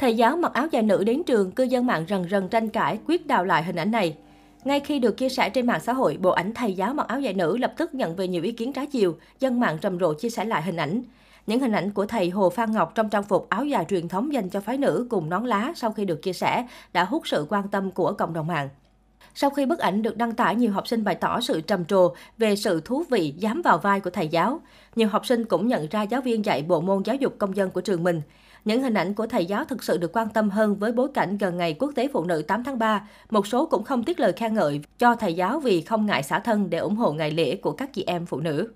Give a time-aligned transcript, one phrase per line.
[0.00, 2.98] Thầy giáo mặc áo dài nữ đến trường, cư dân mạng rần rần tranh cãi
[3.06, 4.16] quyết đào lại hình ảnh này.
[4.64, 7.20] Ngay khi được chia sẻ trên mạng xã hội, bộ ảnh thầy giáo mặc áo
[7.20, 10.14] dài nữ lập tức nhận về nhiều ý kiến trái chiều, dân mạng rầm rộ
[10.14, 11.02] chia sẻ lại hình ảnh.
[11.46, 14.32] Những hình ảnh của thầy Hồ Phan Ngọc trong trang phục áo dài truyền thống
[14.32, 17.46] dành cho phái nữ cùng nón lá sau khi được chia sẻ đã hút sự
[17.48, 18.68] quan tâm của cộng đồng mạng.
[19.34, 22.14] Sau khi bức ảnh được đăng tải, nhiều học sinh bày tỏ sự trầm trồ
[22.38, 24.60] về sự thú vị dám vào vai của thầy giáo.
[24.96, 27.70] Nhiều học sinh cũng nhận ra giáo viên dạy bộ môn giáo dục công dân
[27.70, 28.22] của trường mình.
[28.64, 31.38] Những hình ảnh của thầy giáo thực sự được quan tâm hơn với bối cảnh
[31.38, 33.08] gần ngày Quốc tế Phụ nữ 8 tháng 3.
[33.30, 36.38] Một số cũng không tiếc lời khen ngợi cho thầy giáo vì không ngại xả
[36.38, 38.72] thân để ủng hộ ngày lễ của các chị em phụ nữ.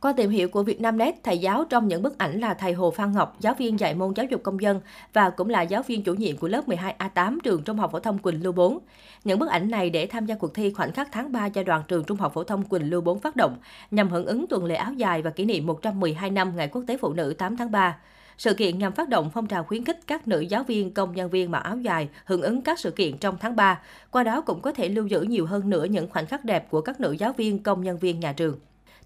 [0.00, 3.12] Qua tìm hiểu của Vietnamnet, thầy giáo trong những bức ảnh là thầy Hồ Phan
[3.12, 4.80] Ngọc, giáo viên dạy môn giáo dục công dân
[5.12, 8.18] và cũng là giáo viên chủ nhiệm của lớp 12A8 trường Trung học phổ thông
[8.18, 8.78] Quỳnh Lưu 4.
[9.24, 11.82] Những bức ảnh này để tham gia cuộc thi khoảnh khắc tháng 3 giai đoạn
[11.88, 13.56] trường Trung học phổ thông Quỳnh Lưu 4 phát động,
[13.90, 16.96] nhằm hưởng ứng tuần lễ áo dài và kỷ niệm 112 năm Ngày Quốc tế
[16.96, 17.96] Phụ nữ 8 tháng 3.
[18.38, 21.30] Sự kiện nhằm phát động phong trào khuyến khích các nữ giáo viên, công nhân
[21.30, 23.80] viên mặc áo dài hưởng ứng các sự kiện trong tháng 3.
[24.10, 26.80] Qua đó cũng có thể lưu giữ nhiều hơn nữa những khoảnh khắc đẹp của
[26.80, 28.58] các nữ giáo viên, công nhân viên nhà trường.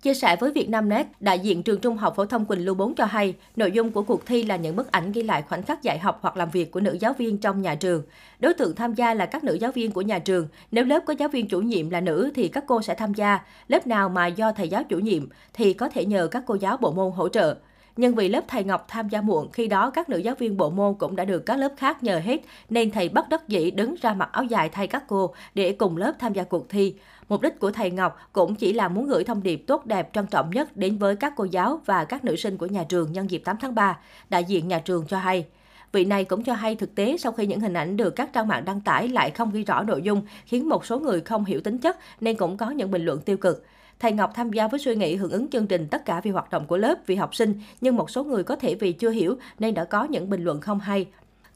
[0.02, 3.04] Chia sẻ với Vietnamnet, đại diện trường Trung học phổ thông Quỳnh Lưu 4 cho
[3.04, 5.98] hay, nội dung của cuộc thi là những bức ảnh ghi lại khoảnh khắc dạy
[5.98, 8.02] học hoặc làm việc của nữ giáo viên trong nhà trường.
[8.38, 10.48] Đối tượng tham gia là các nữ giáo viên của nhà trường.
[10.70, 13.38] Nếu lớp có giáo viên chủ nhiệm là nữ thì các cô sẽ tham gia.
[13.68, 16.76] Lớp nào mà do thầy giáo chủ nhiệm thì có thể nhờ các cô giáo
[16.76, 17.56] bộ môn hỗ trợ.
[17.98, 20.70] Nhưng vì lớp thầy Ngọc tham gia muộn, khi đó các nữ giáo viên bộ
[20.70, 23.94] môn cũng đã được các lớp khác nhờ hết, nên thầy bất đắc dĩ đứng
[24.00, 26.94] ra mặc áo dài thay các cô để cùng lớp tham gia cuộc thi.
[27.28, 30.26] Mục đích của thầy Ngọc cũng chỉ là muốn gửi thông điệp tốt đẹp trân
[30.26, 33.30] trọng nhất đến với các cô giáo và các nữ sinh của nhà trường nhân
[33.30, 35.46] dịp 8 tháng 3, đại diện nhà trường cho hay.
[35.92, 38.48] Vị này cũng cho hay thực tế sau khi những hình ảnh được các trang
[38.48, 41.60] mạng đăng tải lại không ghi rõ nội dung, khiến một số người không hiểu
[41.60, 43.64] tính chất nên cũng có những bình luận tiêu cực.
[44.00, 46.50] Thầy Ngọc tham gia với suy nghĩ hưởng ứng chương trình tất cả vì hoạt
[46.50, 49.36] động của lớp, vì học sinh, nhưng một số người có thể vì chưa hiểu
[49.58, 51.06] nên đã có những bình luận không hay.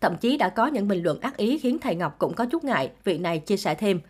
[0.00, 2.64] Thậm chí đã có những bình luận ác ý khiến thầy Ngọc cũng có chút
[2.64, 4.00] ngại, vị này chia sẻ thêm.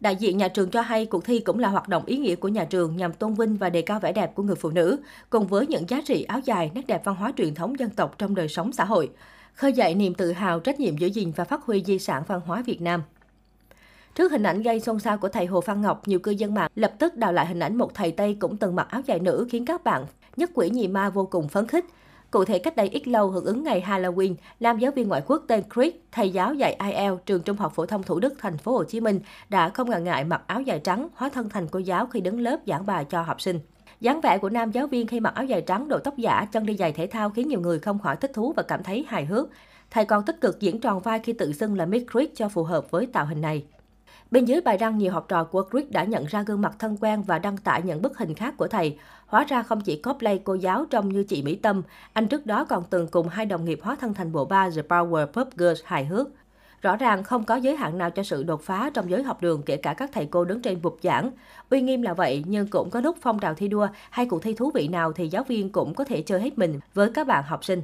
[0.00, 2.48] Đại diện nhà trường cho hay cuộc thi cũng là hoạt động ý nghĩa của
[2.48, 4.98] nhà trường nhằm tôn vinh và đề cao vẻ đẹp của người phụ nữ,
[5.30, 8.18] cùng với những giá trị áo dài, nét đẹp văn hóa truyền thống dân tộc
[8.18, 9.10] trong đời sống xã hội.
[9.54, 12.40] Khơi dậy niềm tự hào, trách nhiệm giữ gìn và phát huy di sản văn
[12.46, 13.02] hóa Việt Nam.
[14.14, 16.70] Trước hình ảnh gây xôn xao của thầy Hồ Phan Ngọc, nhiều cư dân mạng
[16.74, 19.46] lập tức đào lại hình ảnh một thầy Tây cũng từng mặc áo dài nữ
[19.50, 20.06] khiến các bạn
[20.36, 21.84] nhất quỷ nhì ma vô cùng phấn khích.
[22.30, 25.44] Cụ thể cách đây ít lâu hưởng ứng ngày Halloween, nam giáo viên ngoại quốc
[25.48, 28.72] tên Chris, thầy giáo dạy IELTS trường Trung học phổ thông Thủ Đức, thành phố
[28.72, 31.78] Hồ Chí Minh đã không ngần ngại mặc áo dài trắng, hóa thân thành cô
[31.78, 33.60] giáo khi đứng lớp giảng bài cho học sinh.
[34.00, 36.66] dáng vẻ của nam giáo viên khi mặc áo dài trắng, đội tóc giả, chân
[36.66, 39.24] đi giày thể thao khiến nhiều người không khỏi thích thú và cảm thấy hài
[39.24, 39.48] hước.
[39.90, 42.62] Thầy còn tích cực diễn tròn vai khi tự xưng là Miss Chris cho phù
[42.64, 43.64] hợp với tạo hình này.
[44.32, 46.96] Bên dưới bài đăng, nhiều học trò của Chris đã nhận ra gương mặt thân
[47.00, 48.98] quen và đăng tải những bức hình khác của thầy.
[49.26, 51.82] Hóa ra không chỉ cosplay cô giáo trông như chị Mỹ Tâm,
[52.12, 54.82] anh trước đó còn từng cùng hai đồng nghiệp hóa thân thành bộ ba The
[54.82, 56.28] Power Pop Girls hài hước.
[56.82, 59.62] Rõ ràng không có giới hạn nào cho sự đột phá trong giới học đường
[59.62, 61.30] kể cả các thầy cô đứng trên bục giảng.
[61.70, 64.54] Uy nghiêm là vậy, nhưng cũng có lúc phong trào thi đua hay cuộc thi
[64.54, 67.44] thú vị nào thì giáo viên cũng có thể chơi hết mình với các bạn
[67.46, 67.82] học sinh.